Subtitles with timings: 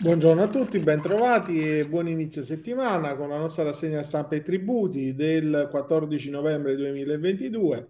[0.00, 5.12] Buongiorno a tutti, bentrovati e buon inizio settimana con la nostra rassegna stampa e tributi
[5.16, 7.88] del 14 novembre 2022.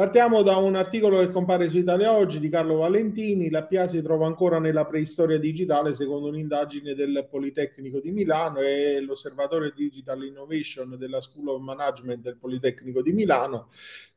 [0.00, 3.50] Partiamo da un articolo che compare su Italia Oggi di Carlo Valentini.
[3.50, 8.98] La PIA si trova ancora nella preistoria digitale secondo un'indagine del Politecnico di Milano e
[9.02, 13.68] l'Osservatorio Digital Innovation della School of Management del Politecnico di Milano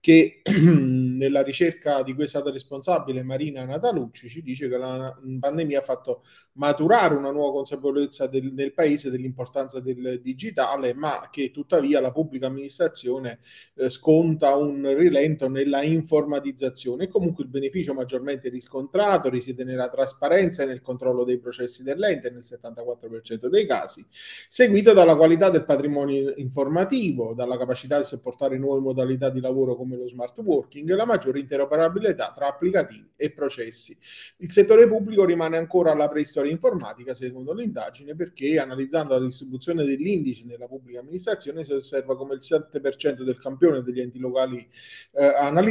[0.03, 5.79] che nella ricerca di cui è stata responsabile Marina Natalucci ci dice che la pandemia
[5.79, 6.23] ha fatto
[6.55, 12.47] maturare una nuova consapevolezza del, nel paese dell'importanza del digitale, ma che tuttavia la pubblica
[12.47, 13.39] amministrazione
[13.75, 19.89] eh, sconta un rilento nella della informatizzazione e comunque il beneficio maggiormente riscontrato risiede nella
[19.89, 24.05] trasparenza e nel controllo dei processi dell'ente nel 74% dei casi,
[24.47, 29.97] seguito dalla qualità del patrimonio informativo, dalla capacità di supportare nuove modalità di lavoro come
[29.97, 33.97] lo smart working e la maggiore interoperabilità tra applicativi e processi.
[34.37, 40.43] Il settore pubblico rimane ancora alla preistoria informatica secondo l'indagine perché analizzando la distribuzione dell'indice
[40.45, 44.67] nella pubblica amministrazione si osserva come il 7% del campione degli enti locali
[45.13, 45.62] eh, analizzati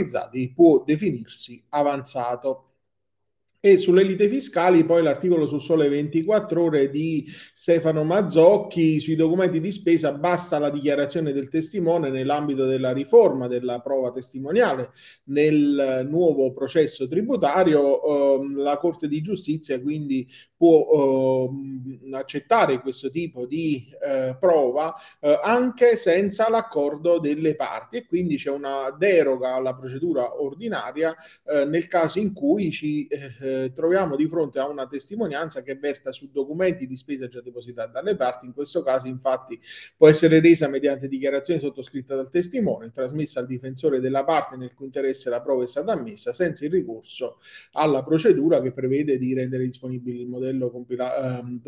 [0.54, 2.71] può definirsi avanzato.
[3.64, 7.24] E sulle lite fiscali, poi l'articolo su Sole 24 Ore di
[7.54, 13.78] Stefano Mazzocchi sui documenti di spesa basta la dichiarazione del testimone nell'ambito della riforma della
[13.78, 14.90] prova testimoniale
[15.26, 18.02] nel nuovo processo tributario.
[18.02, 25.38] Eh, la Corte di Giustizia quindi può eh, accettare questo tipo di eh, prova eh,
[25.40, 31.86] anche senza l'accordo delle parti e quindi c'è una deroga alla procedura ordinaria eh, nel
[31.86, 33.06] caso in cui ci
[33.52, 37.92] eh, troviamo di fronte a una testimonianza che verta su documenti di spesa già depositati
[37.92, 38.46] dalle parti.
[38.46, 39.60] In questo caso, infatti,
[39.96, 44.86] può essere resa mediante dichiarazione sottoscritta dal testimone, trasmessa al difensore della parte nel cui
[44.86, 47.38] interesse la prova è stata ammessa, senza il ricorso
[47.72, 51.60] alla procedura che prevede di rendere disponibile il modello compilato, ehm,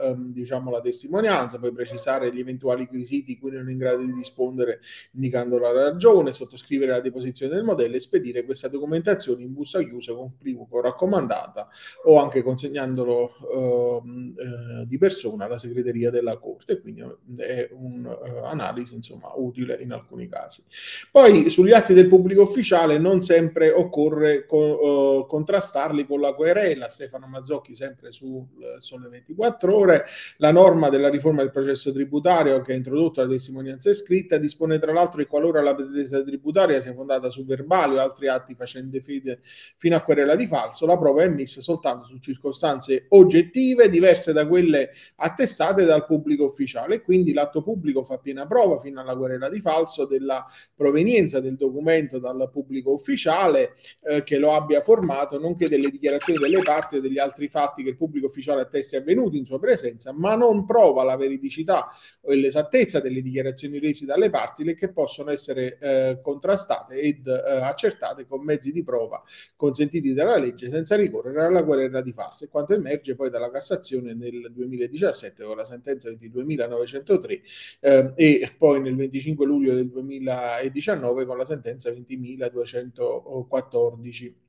[0.00, 4.12] ehm, diciamo la testimonianza, poi precisare gli eventuali requisiti cui non è in grado di
[4.12, 4.80] rispondere
[5.12, 10.14] indicando la ragione, sottoscrivere la deposizione del modello e spedire questa documentazione in busta chiusa
[10.14, 11.68] con plico raccomandato raccomandata
[12.04, 17.02] o anche consegnandolo ehm, eh, di persona alla segreteria della Corte, quindi
[17.38, 20.64] è un'analisi uh, insomma utile in alcuni casi.
[21.10, 26.88] Poi sugli atti del pubblico ufficiale non sempre occorre co- uh, contrastarli con la querela,
[26.88, 28.46] Stefano Mazzocchi sempre su
[28.78, 30.04] Sole 24 ore,
[30.38, 34.92] la norma della riforma del processo tributario che ha introdotto la testimonianza scritta dispone tra
[34.92, 39.40] l'altro che qualora la pretesa tributaria sia fondata su verbali o altri atti facendo fede
[39.76, 44.46] fino a querela di falso, la prova è emessa soltanto su circostanze oggettive diverse da
[44.46, 46.96] quelle attestate dal pubblico ufficiale.
[46.96, 51.56] E quindi l'atto pubblico fa piena prova fino alla querela di falso della provenienza del
[51.56, 57.00] documento dal pubblico ufficiale eh, che lo abbia formato, nonché delle dichiarazioni delle parti o
[57.00, 61.02] degli altri fatti che il pubblico ufficiale attesti avvenuti in sua presenza, ma non prova
[61.02, 61.88] la veridicità
[62.22, 67.32] o l'esattezza delle dichiarazioni rese dalle parti le che possono essere eh, contrastate ed eh,
[67.62, 69.22] accertate con mezzi di prova
[69.56, 74.14] consentiti dalla legge senza senza ricorrere alla querela di farsa, quanto emerge poi dalla Cassazione
[74.14, 77.40] nel 2017 con la sentenza 22.903
[77.80, 84.45] eh, e poi nel 25 luglio del 2019 con la sentenza 20.214.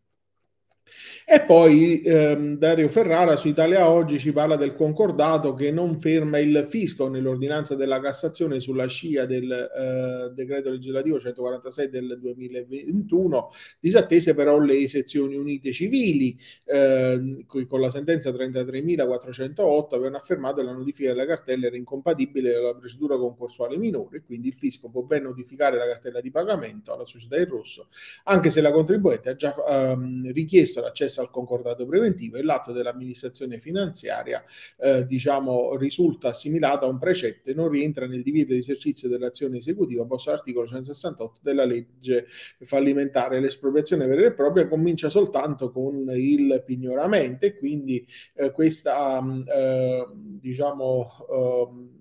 [1.30, 6.40] E poi ehm, Dario Ferrara su Italia Oggi ci parla del concordato che non ferma
[6.40, 13.50] il fisco nell'ordinanza della Cassazione sulla scia del eh, decreto legislativo 146 del 2021,
[13.80, 20.74] disattese però le sezioni unite civili, eh, con la sentenza 33.408 avevano affermato che la
[20.74, 25.24] notifica della cartella era incompatibile con la procedura concorsuale minore, quindi il fisco può ben
[25.24, 27.90] notificare la cartella di pagamento alla società in rosso,
[28.24, 32.72] anche se la contribuente ha già ehm, richiesto l'accesso l'accesso al concordato preventivo e l'atto
[32.72, 34.44] dell'amministrazione finanziaria
[34.80, 39.58] eh, diciamo, risulta assimilato a un precetto e non rientra nel divieto di esercizio dell'azione
[39.58, 42.28] esecutiva posto all'articolo 168 della legge
[42.62, 43.40] fallimentare.
[43.40, 48.06] L'espropriazione vera e propria comincia soltanto con il pignoramento e quindi
[48.36, 51.10] eh, questa eh, diciamo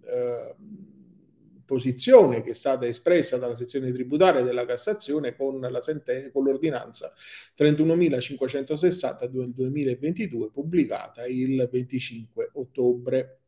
[0.08, 0.54] eh,
[1.66, 7.12] posizione che è stata espressa dalla sezione tributaria della Cassazione con, la senten- con l'ordinanza
[7.58, 13.40] 31.560 del 2022 pubblicata il 25 ottobre.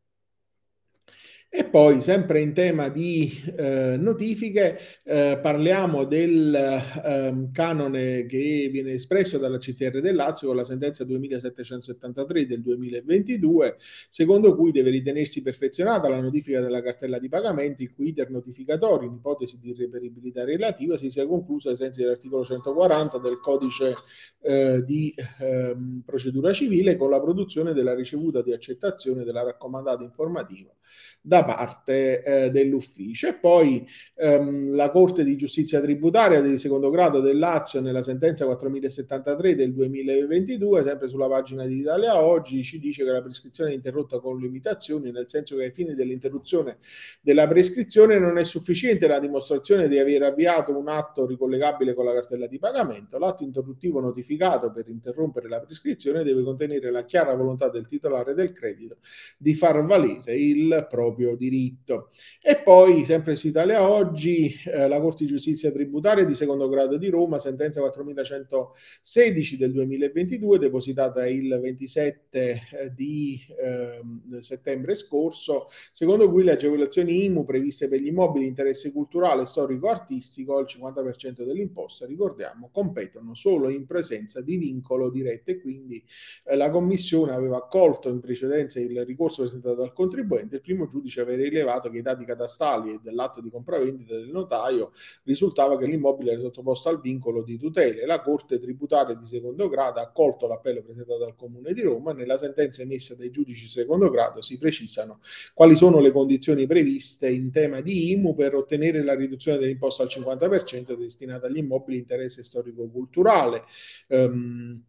[1.50, 8.92] E poi, sempre in tema di eh, notifiche, eh, parliamo del eh, canone che viene
[8.92, 13.78] espresso dalla CTR del Lazio con la sentenza 2773 del 2022,
[14.10, 19.08] secondo cui deve ritenersi perfezionata la notifica della cartella di pagamenti, il cui iter notificatorio
[19.08, 23.94] in ipotesi di irreperibilità relativa si sia concluso ai sensi dell'articolo 140 del codice
[24.42, 30.74] eh, di ehm, procedura civile con la produzione della ricevuta di accettazione della raccomandata informativa.
[31.20, 33.28] Da parte eh, dell'ufficio.
[33.28, 33.86] E poi
[34.16, 39.72] ehm, la Corte di Giustizia Tributaria di secondo grado del Lazio nella sentenza 4073 del
[39.72, 44.38] 2022, sempre sulla pagina di Italia Oggi, ci dice che la prescrizione è interrotta con
[44.38, 46.78] limitazioni, nel senso che ai fini dell'interruzione
[47.20, 52.12] della prescrizione non è sufficiente la dimostrazione di aver avviato un atto ricollegabile con la
[52.12, 53.18] cartella di pagamento.
[53.18, 58.52] L'atto interruttivo notificato per interrompere la prescrizione deve contenere la chiara volontà del titolare del
[58.52, 58.98] credito
[59.36, 62.10] di far valere il proprio proprio diritto.
[62.40, 66.96] E poi, sempre su Italia Oggi, eh, la Corte di Giustizia Tributaria di secondo grado
[66.96, 74.00] di Roma, sentenza 4116 del 2022, depositata il 27 eh, di eh,
[74.40, 79.88] settembre scorso, secondo cui le agevolazioni IMU previste per gli immobili di interesse culturale, storico,
[79.88, 86.02] artistico, al 50% dell'imposta, ricordiamo, competono solo in presenza di vincolo diretto e quindi
[86.44, 91.17] eh, la Commissione aveva accolto in precedenza il ricorso presentato dal contribuente, il primo giudice
[91.18, 94.92] giudice avere rilevato che i dati catastali e dell'atto di compravendita del notaio
[95.24, 98.06] risultava che l'immobile era sottoposto al vincolo di tutele.
[98.06, 102.12] La Corte tributaria di secondo grado ha accolto l'appello presentato dal Comune di Roma.
[102.12, 105.20] Nella sentenza emessa dai giudici di secondo grado si precisano
[105.54, 110.08] quali sono le condizioni previste in tema di IMU per ottenere la riduzione dell'imposta al
[110.08, 113.64] 50% destinata agli immobili di interesse storico-culturale.
[114.08, 114.82] Um,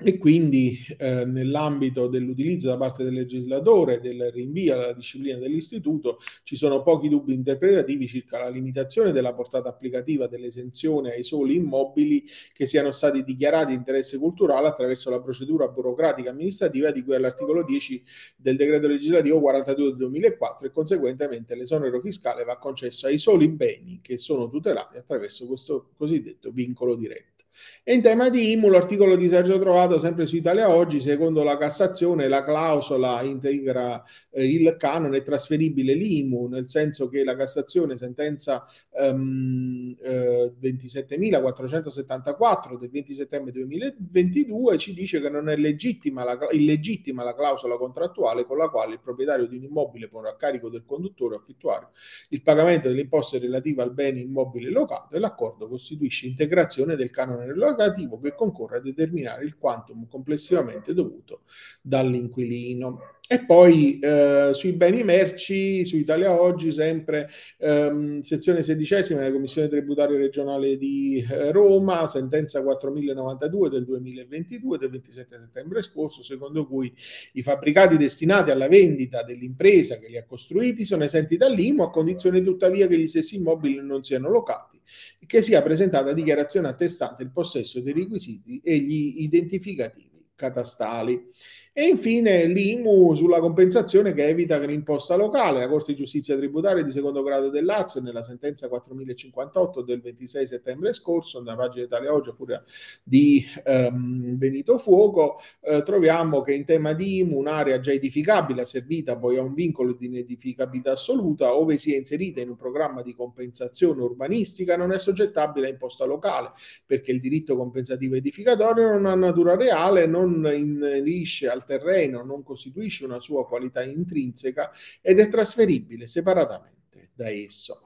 [0.00, 6.54] e quindi eh, nell'ambito dell'utilizzo da parte del legislatore del rinvio alla disciplina dell'istituto ci
[6.54, 12.66] sono pochi dubbi interpretativi circa la limitazione della portata applicativa dell'esenzione ai soli immobili che
[12.66, 18.04] siano stati dichiarati di interesse culturale attraverso la procedura burocratica amministrativa di cui all'articolo 10
[18.36, 23.98] del decreto legislativo 42 del 2004 e conseguentemente l'esonero fiscale va concesso ai soli beni
[24.00, 27.37] che sono tutelati attraverso questo cosiddetto vincolo diretto.
[27.82, 31.56] E in tema di IMU, l'articolo di Sergio Trovato, sempre su Italia Oggi, secondo la
[31.56, 38.64] Cassazione, la clausola integra eh, il canone trasferibile l'IMU, nel senso che la Cassazione, sentenza
[38.92, 47.24] ehm, eh, 27.474 del 20 settembre 2022, ci dice che non è legittima la, illegittima
[47.24, 50.84] la clausola contrattuale con la quale il proprietario di un immobile pone a carico del
[50.84, 51.90] conduttore affittuario
[52.30, 57.46] il pagamento delle imposte relative al bene immobile locato e l'accordo costituisce integrazione del canone
[57.52, 61.42] relativo che concorre a determinare il quantum complessivamente dovuto
[61.82, 63.16] dall'inquilino.
[63.30, 67.28] E poi eh, sui beni merci, su Italia Oggi, sempre
[67.58, 74.88] ehm, sezione sedicesima della Commissione Tributaria Regionale di eh, Roma, sentenza 4092 del 2022, del
[74.88, 76.90] 27 settembre scorso, secondo cui
[77.34, 82.42] i fabbricati destinati alla vendita dell'impresa che li ha costruiti sono esenti dall'IMU a condizione
[82.42, 84.77] tuttavia che gli stessi immobili non siano locati
[85.26, 90.08] che sia presentata dichiarazione attestante il possesso dei requisiti e gli identificativi
[90.38, 91.30] catastali.
[91.78, 95.60] E infine l'IMU sulla compensazione che evita che l'imposta locale.
[95.60, 100.44] La Corte di Giustizia Tributaria di secondo grado del Lazio, nella sentenza 4058 del 26
[100.48, 102.64] settembre scorso, nella pagina Italia Oggi, oppure
[103.04, 109.16] di um, Benito Fuoco, eh, troviamo che in tema di IMU un'area già edificabile, asservita
[109.16, 114.02] poi a un vincolo di inedificabilità assoluta, ove sia inserita in un programma di compensazione
[114.02, 116.50] urbanistica, non è soggettabile a imposta locale,
[116.84, 123.04] perché il diritto compensativo edificatorio non ha natura reale, non inerisce al terreno non costituisce
[123.04, 127.82] una sua qualità intrinseca ed è trasferibile separatamente da esso.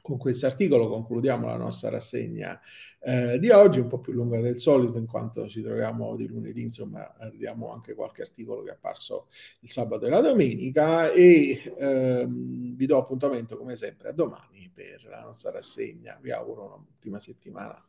[0.00, 2.60] Con questo articolo concludiamo la nostra rassegna
[3.00, 6.62] eh, di oggi, un po' più lunga del solito in quanto ci troviamo di lunedì,
[6.62, 9.28] insomma abbiamo anche qualche articolo che è apparso
[9.60, 15.04] il sabato e la domenica e ehm, vi do appuntamento come sempre a domani per
[15.04, 16.18] la nostra rassegna.
[16.20, 17.82] Vi auguro un'ottima settimana.